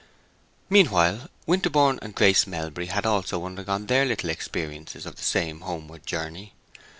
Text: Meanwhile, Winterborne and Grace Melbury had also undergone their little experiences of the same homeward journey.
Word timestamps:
Meanwhile, 0.67 1.29
Winterborne 1.45 1.99
and 2.01 2.15
Grace 2.15 2.47
Melbury 2.47 2.87
had 2.87 3.05
also 3.05 3.45
undergone 3.45 3.85
their 3.85 4.03
little 4.03 4.31
experiences 4.31 5.05
of 5.05 5.15
the 5.15 5.21
same 5.21 5.59
homeward 5.59 6.07
journey. 6.07 6.53